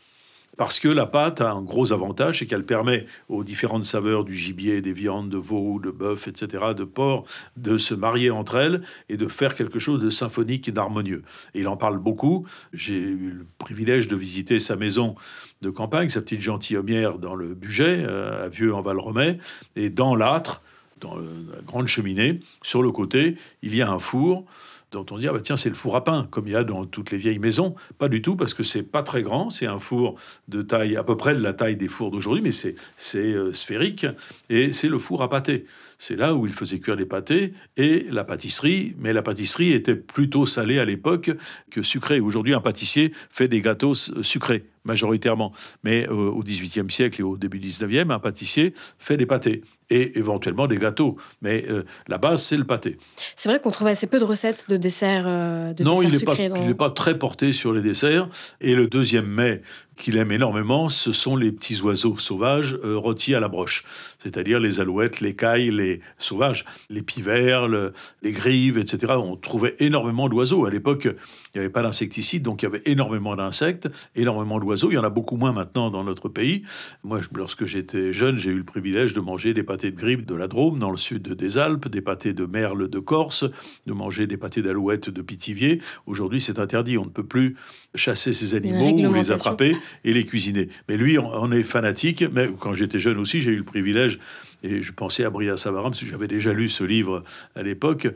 [0.59, 4.35] parce que la pâte a un gros avantage, c'est qu'elle permet aux différentes saveurs du
[4.35, 7.23] gibier, des viandes, de veau, de bœuf, etc., de porc,
[7.55, 11.23] de se marier entre elles et de faire quelque chose de symphonique et d'harmonieux.
[11.53, 12.45] Et il en parle beaucoup.
[12.73, 15.15] J'ai eu le privilège de visiter sa maison
[15.61, 19.37] de campagne, sa petite gentilhommière dans le Buget, euh, à Vieux en Val-Romay,
[19.77, 20.61] et dans l'âtre,
[20.99, 24.43] dans la grande cheminée, sur le côté, il y a un four
[24.91, 26.63] dont on dit ah bah tiens c'est le four à pain comme il y a
[26.63, 27.75] dans toutes les vieilles maisons.
[27.97, 30.15] Pas du tout parce que c'est pas très grand, c'est un four
[30.47, 33.53] de taille à peu près de la taille des fours d'aujourd'hui, mais c'est c'est euh,
[33.53, 34.05] sphérique
[34.49, 35.65] et c'est le four à pâté.
[36.01, 39.97] C'est là où il faisait cuire les pâtés et la pâtisserie, mais la pâtisserie était
[39.97, 41.31] plutôt salée à l'époque
[41.69, 42.21] que sucrée.
[42.21, 45.51] Aujourd'hui un pâtissier fait des gâteaux sucrés majoritairement.
[45.83, 49.61] Mais euh, au XVIIIe siècle et au début du XIXe, un pâtissier fait des pâtés
[49.89, 51.17] et éventuellement des gâteaux.
[51.41, 52.97] Mais euh, la base, c'est le pâté.
[53.35, 56.19] C'est vrai qu'on trouve assez peu de recettes de desserts, euh, de non, il n'est
[56.19, 58.29] pas, pas très porté sur les desserts.
[58.61, 59.61] Et le deuxième mai
[59.99, 63.83] qu'il aime énormément, ce sont les petits oiseaux sauvages rôtis à la broche,
[64.17, 69.13] c'est-à-dire les alouettes, les cailles, les sauvages, les pivers, les grives, etc.
[69.17, 70.65] On trouvait énormément d'oiseaux.
[70.65, 74.89] À l'époque, il n'y avait pas d'insecticides, donc il y avait énormément d'insectes, énormément d'oiseaux
[74.89, 76.63] il y en a beaucoup moins maintenant dans notre pays.
[77.03, 80.35] Moi, lorsque j'étais jeune, j'ai eu le privilège de manger des pâtés de grippe de
[80.35, 83.45] la Drôme, dans le sud des Alpes, des pâtés de merle de Corse,
[83.85, 85.81] de manger des pâtés d'alouette de Pithiviers.
[86.05, 86.97] Aujourd'hui, c'est interdit.
[86.97, 87.57] On ne peut plus
[87.95, 90.69] chasser ces animaux ou les attraper et les cuisiner.
[90.87, 92.23] Mais lui, on est fanatique.
[92.31, 94.19] Mais quand j'étais jeune aussi, j'ai eu le privilège
[94.63, 97.23] et je pensais à Bria Savarin, parce que j'avais déjà lu ce livre
[97.55, 98.07] à l'époque,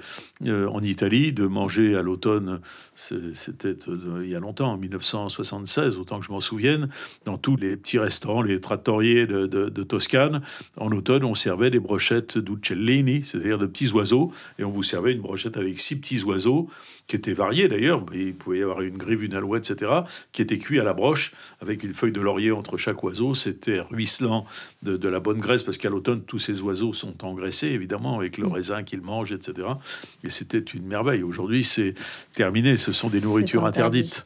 [0.46, 2.60] euh, en Italie, de manger à l'automne,
[2.96, 6.90] c'était euh, il y a longtemps, en 1976, autant que je m'en souvienne,
[7.26, 10.42] dans tous les petits restaurants, les trattoriers de, Toscane,
[10.78, 15.14] en automne, on servait des brochettes d'uccellini, c'est-à-dire de petits oiseaux, et on vous servait
[15.14, 16.70] une brochette avec six petits oiseaux,
[17.08, 19.92] qui étaient variés d'ailleurs, il pouvait y avoir une grive, une alouette, etc.,
[20.32, 23.82] qui étaient cuits à la broche, avec une feuille de laurier entre chaque oiseau, c'était
[23.82, 24.46] ruisselant
[24.84, 28.40] de, de la bonne graisse, parce qu'à l'automne, tous ces oiseaux sont engraissés, évidemment, avec
[28.40, 28.52] le mm.
[28.54, 29.68] raisin qu'ils mangent, etc.
[30.24, 31.22] Et c'était une merveille.
[31.22, 31.94] Aujourd'hui, c'est
[32.34, 32.76] terminé.
[32.76, 34.26] Ce sont des nourritures interdites.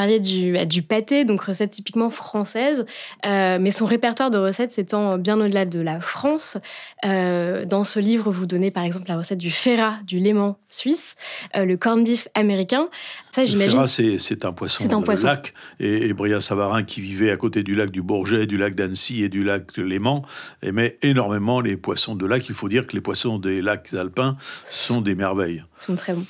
[0.00, 2.86] Parliez du, bah, du pâté, donc recette typiquement française,
[3.26, 6.56] euh, mais son répertoire de recettes s'étend bien au-delà de la France.
[7.04, 11.16] Euh, dans ce livre, vous donnez par exemple la recette du ferrat, du léman suisse,
[11.54, 12.88] euh, le corned beef américain.
[13.30, 13.78] Ça, j'imagine.
[13.78, 15.26] Le ferrat, c'est un poisson de poisson.
[15.26, 15.52] lac.
[15.80, 19.22] Et, et, Bria Savarin, qui vivait à côté du lac du Bourget, du lac d'Annecy
[19.22, 20.22] et du lac Léman,
[20.62, 22.48] aimait énormément les poissons de lac.
[22.48, 25.62] Il faut dire que les poissons des lacs alpins sont des merveilles.
[25.76, 26.24] sont très bons.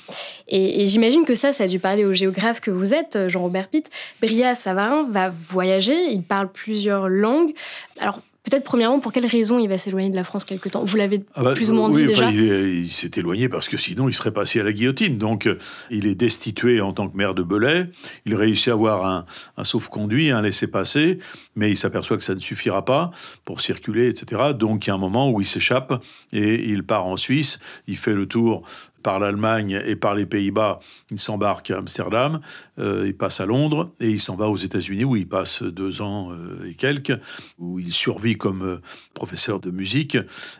[0.49, 3.60] Et, et j'imagine que ça, ça a dû parler au géographe que vous êtes, Jean-Robert
[3.67, 3.89] Pitt,
[4.21, 7.53] Bria Savarin va voyager, il parle plusieurs langues.
[7.99, 10.83] Alors, Peut-être premièrement, pour quelles raisons il va s'éloigner de la France quelque temps?
[10.83, 12.31] Vous l'avez ah bah, plus ou moins dit déjà.
[12.31, 15.19] il, s'est éloigné parce que sinon il serait passé à la guillotine.
[15.19, 15.59] Donc euh,
[15.91, 17.85] il est destitué en tant que maire de Belay.
[18.25, 19.25] Il réussit à avoir un,
[19.57, 21.19] un sauf-conduit, un laissez-passer,
[21.55, 23.11] mais il s'aperçoit que ça ne suffira pas
[23.45, 24.53] pour circuler, etc.
[24.57, 27.59] Donc il y a un moment où il s'échappe et il part en Suisse.
[27.85, 28.63] Il fait le tour
[29.01, 32.39] par l'Allemagne et par les Pays-Bas, il s'embarque à Amsterdam,
[32.79, 36.01] euh, il passe à Londres et il s'en va aux États-Unis où il passe deux
[36.01, 37.17] ans euh, et quelques,
[37.59, 38.81] où il survit comme euh,
[39.13, 40.17] professeur de musique.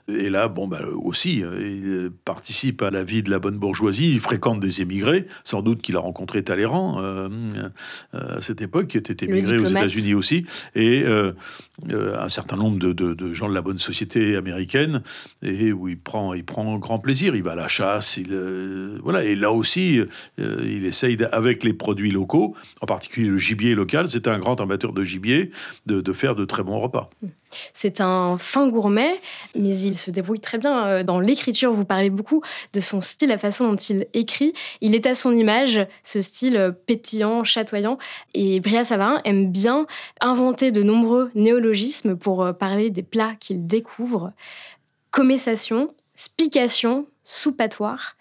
[0.07, 4.19] Et là, bon, bah, aussi, il participe à la vie de la bonne bourgeoisie, il
[4.19, 7.01] fréquente des émigrés, sans doute qu'il a rencontré Talleyrand
[8.13, 11.03] à cette époque, qui était émigré aux États-Unis aussi, et
[11.87, 15.01] un certain nombre de, de, gens de la bonne société américaine,
[15.41, 17.35] et où il prend, il prend grand plaisir.
[17.35, 19.99] Il va à la chasse, il euh, voilà, et là aussi,
[20.39, 24.59] euh, il essaye, avec les produits locaux, en particulier le gibier local, c'est un grand
[24.59, 25.51] amateur de gibier,
[25.85, 27.09] de, faire de très bons repas.
[27.73, 29.19] C'est un fin gourmet,
[29.55, 31.73] mais il se débrouille très bien euh, dans l'écriture.
[31.73, 32.41] Vous parlez beaucoup
[32.73, 34.53] de son style, la façon dont il écrit.
[34.81, 37.97] Il est à son image, ce style pétillant, chatoyant.
[38.33, 39.85] Et Bria Savarin aime bien
[40.21, 44.31] inventer de nombreux néologismes pour parler des plats qu'il découvre.
[45.11, 48.15] Commessation, spication, soupatoire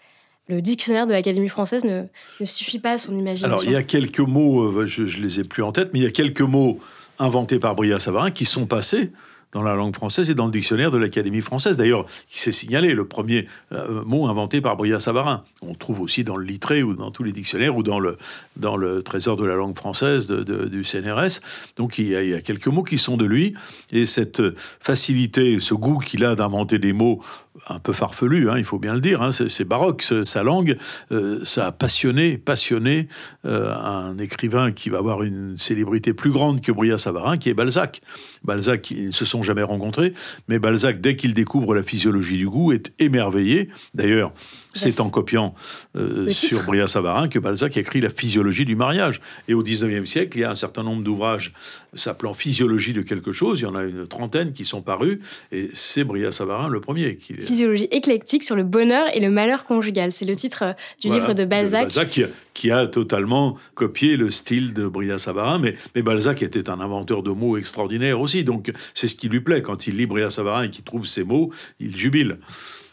[0.51, 2.05] le dictionnaire de l'Académie française ne,
[2.45, 3.47] suffit pas à son imagination.
[3.47, 6.01] Alors, il y a quelques mots, euh, je ne les ai plus en tête, mais
[6.01, 6.81] il y a quelques mots
[7.19, 9.11] inventés par Bria Savarin qui sont passés
[9.53, 11.77] dans la langue française et dans le dictionnaire de l'Académie française.
[11.77, 15.43] D'ailleurs, qui s'est signalé, le premier euh, mot inventé par Bria Savarin.
[15.63, 18.17] On trouve aussi dans le littré ou dans tous les dictionnaires ou dans le,
[18.57, 21.41] dans le trésor de la langue française du CNRS.
[21.77, 23.55] Donc il y, a, quelques mots qui sont de lui.
[23.93, 27.21] Et cette facilité, ce goût qu'il a d'inventer des mots
[27.69, 30.77] un peu farfelu, hein, il faut bien le dire, hein, c'est baroque sa langue,
[31.11, 33.09] euh, ça a passionné, passionné
[33.45, 37.55] euh, un écrivain qui va avoir une célébrité plus grande que Bria Savarin, qui est
[37.55, 38.01] Balzac.
[38.45, 40.15] Balzac, ils ne se sont jamais rencontrés,
[40.49, 43.69] mais Balzac, dès qu'il découvre la physiologie du goût, est émerveillé.
[43.95, 44.33] D'ailleurs,
[44.73, 45.55] c'est en copiant
[45.97, 49.21] euh, sur Bria Savarin que Balzac écrit la physiologie du mariage.
[49.49, 51.53] Et au XIXe siècle, il y a un certain nombre d'ouvrages
[51.95, 53.61] s'appelant Physiologie de quelque chose.
[53.61, 55.19] Il y en a une trentaine qui sont parus,
[55.51, 57.17] et c'est Bria Savarin le premier.
[57.17, 57.35] Qui...
[57.35, 60.13] Physiologie éclectique sur le bonheur et le malheur conjugal.
[60.13, 61.83] C'est le titre euh, du livre de Balzac.
[61.83, 62.25] Balzac qui
[62.68, 67.57] a, totalement copié le style de Bria Savarin, mais, Balzac était un inventeur de mots
[67.57, 68.42] extraordinaire aussi.
[68.42, 69.62] Donc c'est ce qui lui plaît.
[69.62, 72.38] Quand il lit Bria Savarin et qu'il trouve ces mots, il jubile.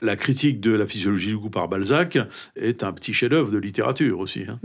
[0.01, 2.19] La critique de la physiologie du goût par Balzac
[2.55, 4.43] est un petit chef-d'œuvre de littérature aussi.
[4.47, 4.59] Hein.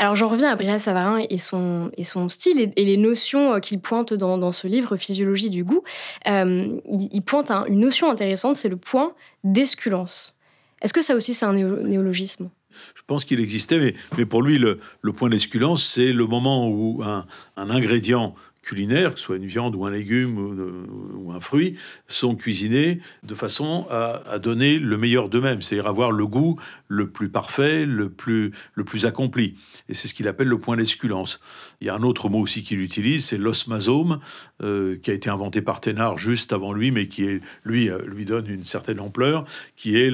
[0.00, 1.90] Alors j'en reviens à Bria Savarin et son,
[2.30, 5.82] style et, les notions euh, qu'il pointe dans, ce livre, Physiologie du goût.
[6.26, 9.12] Euh, il, pointe une notion intéressante, c'est le point
[9.44, 10.38] d'esculence.
[10.80, 12.48] Est-ce que ça aussi c'est un néologisme?
[12.94, 14.78] Je pense qu'il existait, mais, mais, pour lui, le,
[15.16, 18.34] point d'esculence, c'est le moment où un, un ingrédient
[18.74, 21.76] que ce soit une viande ou un légume ou, un fruit,
[22.08, 27.28] sont cuisinés de façon à, donner le meilleur d'eux-mêmes, c'est-à-dire avoir le goût le plus
[27.28, 29.54] parfait, le plus, le plus accompli.
[29.88, 31.40] Et c'est ce qu'il appelle le point d'esculence.
[31.80, 34.20] Il y a un autre mot aussi qu'il utilise, c'est l'osmasome,
[34.62, 37.98] euh, qui a été inventé par Thénard juste avant lui, mais qui est, lui, euh,
[38.06, 39.44] lui donne une certaine ampleur,
[39.76, 40.12] qui est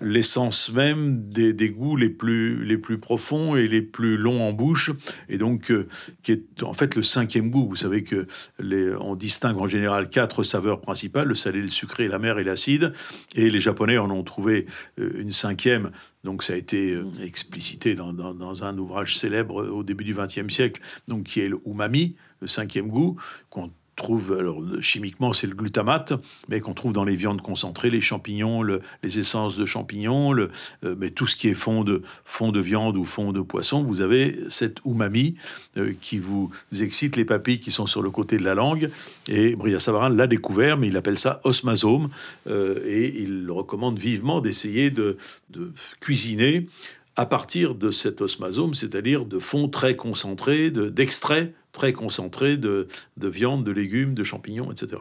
[0.00, 4.52] l'essence même des, des, goûts les plus, les plus profonds et les plus longs en
[4.52, 4.90] bouche,
[5.28, 5.86] et donc euh,
[6.22, 7.66] qui est en fait le cinquième goût.
[7.68, 8.26] Vous savez que
[8.58, 12.44] les, on distingue en général quatre saveurs principales, le salé, le sucré, la mer et
[12.44, 12.92] l'acide.
[13.34, 14.66] Et les Japonais en ont trouvé
[14.98, 15.90] euh, une cinquième.
[16.24, 20.48] Donc ça a été euh, explicité dans, dans un ouvrage célèbre au début du XXe
[20.48, 23.16] siècle, donc qui est le umami, le cinquième goût,
[23.50, 26.12] qu'on trouve, alors chimiquement c'est le glutamate,
[26.48, 30.48] mais qu'on trouve dans les viandes concentrées, les champignons, les essences de champignons, euh,
[30.98, 34.02] mais tout ce qui est fond de, fond de viande ou fond de poisson, vous
[34.02, 35.34] avez cette umami
[35.76, 38.90] euh, qui vous excite les papilles qui sont sur le côté de la langue.
[39.28, 42.10] Et Bria Savarin l'a découvert, mais il appelle ça osmasome,
[42.48, 45.16] euh, et il recommande vivement d'essayer de,
[45.50, 46.68] de cuisiner
[47.16, 53.28] à partir de cet osmasome, c'est-à-dire de fonds très concentrés, d'extraits très concentrés de, de
[53.28, 54.96] viande, de légumes, de champignons, etc.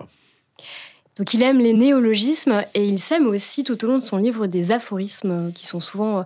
[1.17, 4.47] Donc il aime les néologismes et il sème aussi tout au long de son livre
[4.47, 6.23] des aphorismes qui sont souvent euh,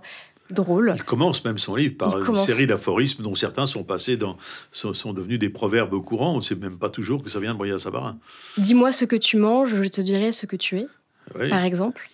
[0.50, 0.92] drôles.
[0.96, 4.36] Il commence même son livre par une série d'aphorismes dont certains sont passés dans
[4.72, 6.32] sont, sont, devenus des proverbes courants.
[6.32, 8.18] On ne sait même pas toujours que ça vient de Bria Savarin.
[8.58, 10.88] Dis-moi ce que tu manges, je te dirai ce que tu es.
[11.48, 12.10] Par exemple.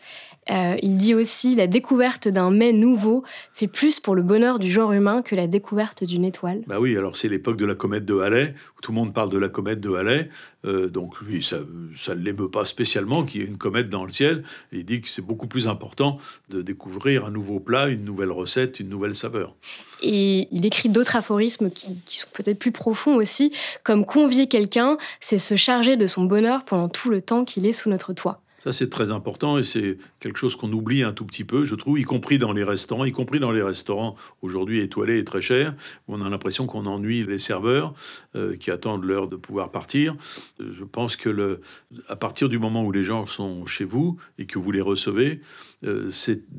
[0.50, 4.70] Euh, il dit aussi la découverte d'un mets nouveau fait plus pour le bonheur du
[4.70, 6.62] genre humain que la découverte d'une étoile.
[6.66, 9.30] Bah oui, alors c'est l'époque de la comète de Halley, où tout le monde parle
[9.30, 10.28] de la comète de Halley.
[10.64, 14.10] Euh, donc lui, ça ne l'émeut pas spécialement qu'il y ait une comète dans le
[14.10, 14.44] ciel.
[14.72, 18.78] il dit que c'est beaucoup plus important de découvrir un nouveau plat, une nouvelle recette,
[18.78, 19.54] une nouvelle saveur.
[20.02, 24.96] Et il écrit d'autres aphorismes qui, qui sont peut-être plus profonds aussi, comme convier quelqu'un,
[25.20, 28.42] c'est se charger de son bonheur pendant tout le temps qu'il est sous notre toit.
[28.66, 31.76] Ça, c'est très important et c'est quelque chose qu'on oublie un tout petit peu, je
[31.76, 35.40] trouve, y compris dans les restaurants, y compris dans les restaurants aujourd'hui étoilés et très
[35.40, 35.72] chers,
[36.08, 37.94] où on a l'impression qu'on ennuie les serveurs
[38.34, 40.16] euh, qui attendent l'heure de pouvoir partir.
[40.58, 41.60] Je pense que le,
[42.08, 45.42] à partir du moment où les gens sont chez vous et que vous les recevez,
[45.84, 46.10] euh,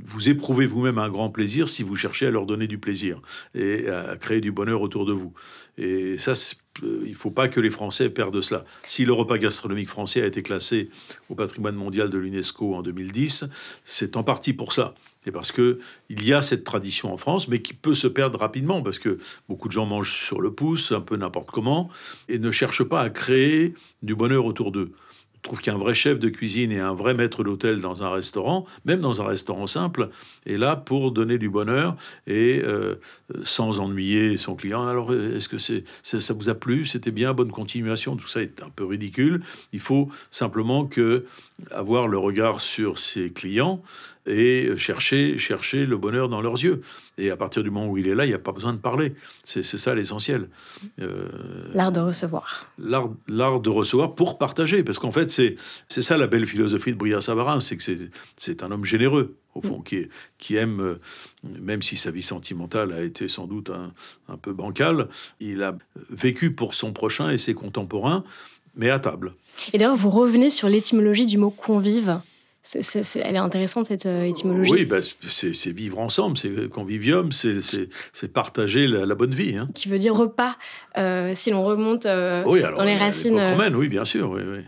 [0.06, 3.22] vous éprouvez vous-même un grand plaisir si vous cherchez à leur donner du plaisir
[3.54, 5.34] et à créer du bonheur autour de vous.
[5.78, 8.66] Et ça, euh, il ne faut pas que les Français perdent cela.
[8.86, 10.90] Si le repas gastronomique français a été classé
[11.30, 13.50] au patrimoine mondial de l'UNESCO en 2010,
[13.84, 14.94] c'est en partie pour ça.
[15.24, 18.40] C'est parce que il y a cette tradition en France, mais qui peut se perdre
[18.40, 19.18] rapidement, parce que
[19.50, 21.90] beaucoup de gens mangent sur le pouce, un peu n'importe comment,
[22.30, 24.94] et ne cherchent pas à créer du bonheur autour d'eux
[25.48, 29.00] trouve qu'un vrai chef de cuisine et un vrai maître d'hôtel dans un restaurant, même
[29.00, 30.10] dans un restaurant simple,
[30.46, 31.96] est là pour donner du bonheur
[32.28, 32.96] et euh,
[33.44, 34.86] sans ennuyer son client.
[34.86, 36.86] Alors, est-ce que c'est, ça vous a plu?
[36.86, 38.18] C'était bien, bonne continuation.
[38.18, 39.42] Tout ça est un peu ridicule.
[39.72, 41.26] Il faut simplement que
[41.72, 43.82] avoir le regard sur ses clients
[44.28, 46.82] et chercher, chercher le bonheur dans leurs yeux.
[47.18, 48.78] Et à partir du moment où il est là, il n'y a pas besoin de
[48.78, 49.14] parler.
[49.44, 50.50] C'est ça l'essentiel.
[51.02, 51.28] Euh,
[51.74, 52.72] l'art de recevoir.
[52.78, 53.10] L'art
[53.60, 54.84] de recevoir pour partager.
[54.84, 55.56] Parce qu'en fait, c'est
[55.90, 57.84] ça la belle philosophie de Bria Savarin, c'est que
[58.36, 61.00] c'est un homme généreux, au fond, qui, qui aime, euh,
[61.62, 63.92] même si sa vie sentimentale a été sans doute un,
[64.30, 65.08] un peu bancale,
[65.40, 65.76] il a
[66.10, 68.24] vécu pour son prochain et ses contemporains
[68.78, 69.34] mais à table.
[69.74, 72.20] Et d'ailleurs, vous revenez sur l'étymologie du mot convive.
[72.74, 74.72] Elle est intéressante, cette euh, étymologie.
[74.72, 79.56] Oui, bah, c'est vivre ensemble, c'est convivium, c'est partager la, bonne vie.
[79.56, 79.70] Hein.
[79.74, 80.56] Qui veut dire repas,
[80.98, 83.40] euh, si l'on remonte euh, dans les racines.
[83.40, 84.32] romaines, oui, bien sûr.
[84.32, 84.60] Oui, oui.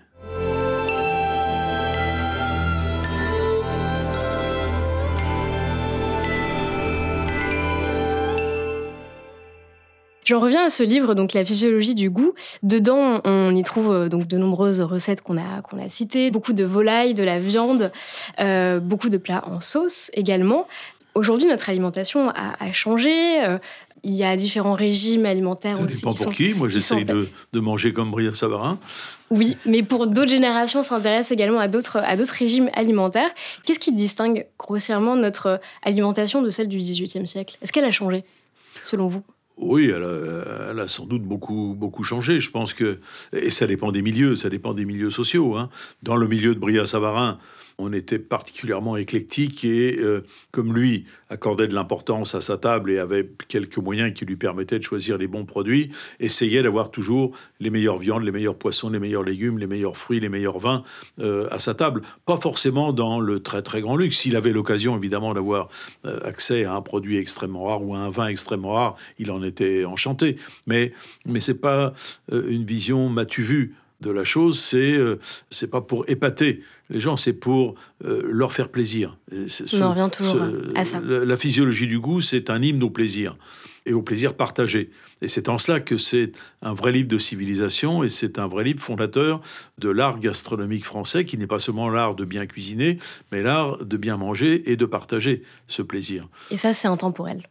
[10.29, 12.33] J'en reviens à ce livre, donc La physiologie du goût.
[12.61, 16.53] Dedans, on y trouve euh, donc de nombreuses recettes qu'on a, qu'on a citées, beaucoup
[16.53, 17.91] de volailles, de la viande,
[18.39, 20.67] euh, beaucoup de plats en sauce également.
[21.15, 23.43] Aujourd'hui, notre alimentation a, changé.
[23.43, 23.57] Euh,
[24.03, 25.97] il y a différents régimes alimentaires ça aussi.
[25.97, 26.53] dépend pour qui.
[26.53, 28.77] Moi, j'essaye de, de, manger comme Bria Savarin.
[29.31, 33.31] Oui, mais pour d'autres générations, s'intéressent également à d'autres, à d'autres régimes alimentaires.
[33.65, 37.57] Qu'est-ce qui distingue grossièrement notre alimentation de celle du XVIIIe siècle?
[37.63, 38.23] Est-ce qu'elle a changé,
[38.83, 39.23] selon vous?
[39.59, 42.39] Oui, elle a, sans doute beaucoup, beaucoup changé.
[42.39, 42.99] Je pense que.
[43.33, 45.57] Et ça dépend des milieux, ça dépend des milieux sociaux.
[45.57, 45.69] Hein.
[46.01, 47.37] Dans le milieu de Bria-Savarin,
[47.79, 52.99] on était particulièrement éclectique et, euh, comme lui, accordait de l'importance à sa table et
[52.99, 55.89] avait quelques moyens qui lui permettaient de choisir les bons produits,
[56.19, 60.19] essayait d'avoir toujours les meilleures viandes, les meilleurs poissons, les meilleurs légumes, les meilleurs fruits,
[60.19, 60.83] les meilleurs vins
[61.19, 62.01] euh, à sa table.
[62.25, 64.17] Pas forcément dans le très très grand luxe.
[64.17, 65.69] S'il avait l'occasion, évidemment, d'avoir
[66.05, 69.41] euh, accès à un produit extrêmement rare ou à un vin extrêmement rare, il en
[69.41, 70.35] était enchanté.
[70.67, 70.91] Mais,
[71.25, 71.93] mais c'est pas
[72.31, 77.17] une vision matu vu de la chose, c'est euh, c'est pas pour épater les gens,
[77.17, 79.17] c'est pour euh, leur faire plaisir.
[79.31, 80.41] On revient toujours
[80.75, 81.01] à ça.
[81.01, 83.37] La, physiologie du goût, c'est un hymne au plaisir
[83.85, 84.89] et au plaisir partagé.
[85.21, 86.31] Et c'est en cela que c'est
[86.61, 89.41] un vrai livre de civilisation et c'est un vrai livre fondateur
[89.77, 92.97] de l'art gastronomique français qui n'est pas seulement l'art de bien cuisiner,
[93.31, 96.27] mais l'art de bien manger et de partager ce plaisir.
[96.51, 97.43] Et ça, c'est intemporel.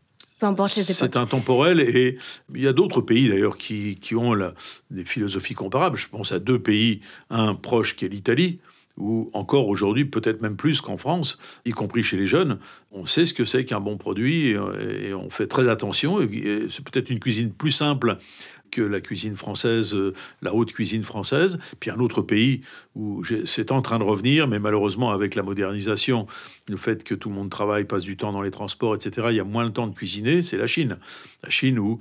[1.01, 2.17] C'est intemporel et
[2.55, 4.55] il y a d'autres pays d'ailleurs qui, qui, ont la,
[4.91, 5.97] des philosophies comparables.
[5.97, 8.59] Je pense à deux pays, un proche qui est l'Italie,
[8.99, 12.59] où encore aujourd'hui, peut-être même plus qu'en France, y compris chez les jeunes,
[12.91, 16.19] on sait ce que c'est qu'un bon produit et, on fait très attention.
[16.69, 18.19] C'est peut-être une cuisine plus simple
[18.71, 21.59] que la cuisine française, euh, la haute cuisine française.
[21.81, 22.63] Puis un autre pays
[22.95, 26.27] où c'est en train de revenir, mais malheureusement avec la modernisation,
[26.69, 29.37] le fait que tout le monde travaille, passe du temps dans les transports, etc., il
[29.37, 30.99] y a moins le temps de cuisiner, c'est la Chine.
[31.43, 31.99] La Chine où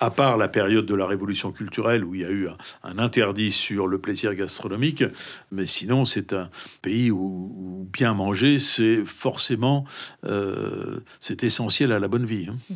[0.00, 2.48] à part la période de la révolution culturelle où il y a eu
[2.82, 5.04] un, interdit sur le plaisir gastronomique,
[5.52, 6.48] mais sinon c'est un
[6.82, 9.84] pays où, bien manger, c'est forcément
[10.24, 12.48] euh, c'est essentiel à la bonne vie.
[12.50, 12.74] Hein.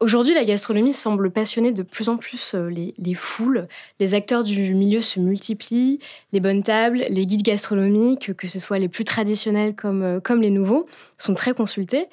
[0.00, 3.68] Aujourd'hui, la gastronomie semble passionner de plus en plus euh, les, foules.
[3.98, 5.98] Les acteurs du milieu se multiplient,
[6.32, 10.48] les bonnes tables, les guides gastronomiques, que ce soit les plus traditionnels comme, euh, les
[10.48, 10.86] nouveaux,
[11.18, 12.06] sont très consultés.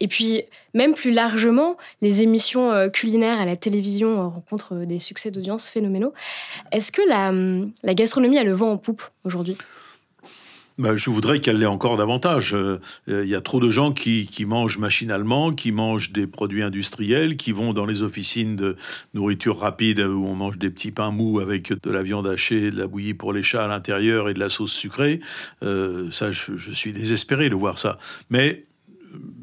[0.00, 5.30] Et puis, même plus largement, les émissions euh, culinaires à la télévision rencontrent des succès
[5.30, 6.14] d'audience phénoménaux.
[6.72, 9.58] Est-ce que hum, la gastronomie a le vent en poupe aujourd'hui?
[10.78, 12.54] Bah, je voudrais qu'elle l'ait encore davantage.
[12.54, 16.62] Euh, il y a trop de gens qui, qui, mangent machinalement, qui mangent des produits
[16.62, 18.76] industriels, qui vont dans les officines de
[19.14, 22.78] nourriture rapide où on mange des petits pains mous avec de la viande hachée, de
[22.78, 25.20] la bouillie pour les chats à l'intérieur et de la sauce sucrée.
[25.62, 27.98] Euh, ça, je, je, suis désespéré de voir ça.
[28.28, 28.66] Mais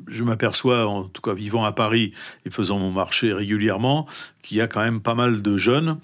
[0.07, 2.13] je m'aperçois, en tout cas vivant à Paris
[2.45, 4.05] et faisant mon marché régulièrement,
[4.43, 5.97] qu'il y a quand même pas mal de jeunes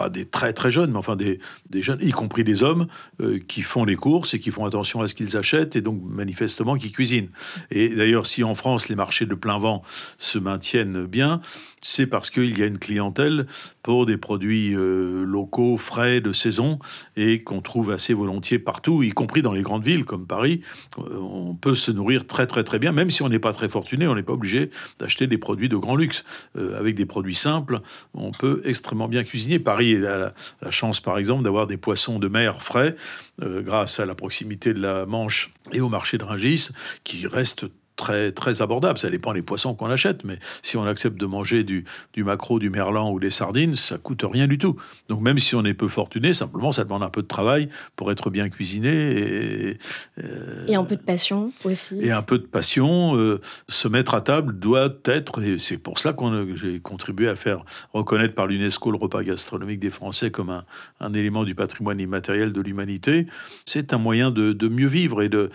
[0.00, 1.38] pas des très très jeunes, mais enfin des,
[1.74, 2.86] jeunes, y compris des hommes,
[3.20, 6.00] euh, qui font les courses et qui font attention à ce qu'ils achètent et donc
[6.02, 7.28] manifestement qui cuisinent.
[7.70, 9.82] Et d'ailleurs, si en France les marchés de plein vent
[10.16, 11.42] se maintiennent bien,
[11.82, 13.46] c'est parce qu'il y a une clientèle
[13.82, 16.78] pour des produits euh, locaux, frais, de saison,
[17.16, 20.60] et qu'on trouve assez volontiers partout, y compris dans les grandes villes comme Paris.
[20.98, 23.68] Euh, on peut se nourrir très très très bien, même si on n'est pas très
[23.68, 26.24] fortuné, on n'est pas obligé d'acheter des produits de grand luxe.
[26.56, 27.80] avec des produits simples,
[28.14, 29.58] on peut extrêmement bien cuisiner.
[29.58, 32.96] Paris a la, chance, par exemple, d'avoir des poissons de mer frais,
[33.42, 36.68] euh, grâce à la proximité de la Manche et au marché de Rungis,
[37.04, 37.66] qui restent
[38.00, 38.98] très, très abordable.
[38.98, 41.84] Ça dépend des poissons qu'on achète, mais si on accepte de manger du,
[42.14, 44.76] du maquereau, du merlan ou des sardines, ça coûte rien du tout.
[45.08, 48.10] Donc même si on est peu fortuné, simplement, ça demande un peu de travail pour
[48.10, 48.90] être bien cuisiné.
[48.90, 49.78] Et,
[50.24, 52.00] euh, et un peu de passion aussi.
[52.00, 53.16] Et un peu de passion.
[53.16, 57.36] Euh, se mettre à table doit être, et c'est pour cela que j'ai contribué à
[57.36, 60.64] faire reconnaître par l'UNESCO le repas gastronomique des Français comme un,
[61.00, 63.26] un élément du patrimoine immatériel de l'humanité.
[63.66, 65.50] C'est un moyen de, de mieux vivre et de,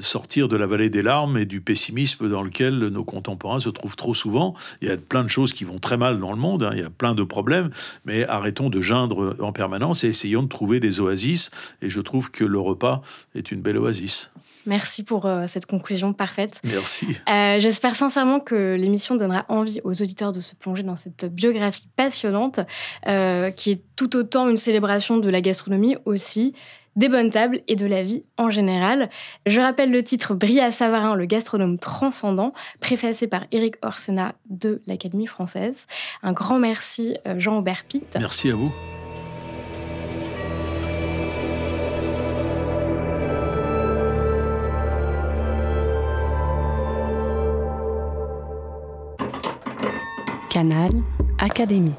[0.00, 3.96] sortir de la vallée des larmes et du pessimisme dans lequel nos contemporains se trouvent
[3.96, 4.54] trop souvent.
[4.82, 6.80] Il y a plein de choses qui vont très mal dans le monde, hein, il
[6.80, 7.70] y a plein de problèmes,
[8.04, 11.50] mais arrêtons de geindre en permanence et essayons de trouver des oasis.
[11.82, 13.02] Et je trouve que le repas
[13.34, 14.30] est une belle oasis.
[14.68, 16.60] Merci pour euh, cette conclusion parfaite.
[16.64, 17.06] Merci.
[17.28, 21.88] Euh, j'espère sincèrement que l'émission donnera envie aux auditeurs de se plonger dans cette biographie
[21.96, 22.60] passionnante,
[23.06, 26.54] euh, qui est tout autant une célébration de la gastronomie aussi
[26.96, 29.08] des bonnes tables et de la vie en général.
[29.46, 35.26] Je rappelle le titre Bria Savarin, le gastronome transcendant, préfacé par Éric Orsena de l'Académie
[35.26, 35.86] française.
[36.22, 38.16] Un grand merci Jean-Aubert Pitt.
[38.18, 38.72] Merci à vous.
[50.48, 50.90] Canal
[51.38, 51.94] Académie.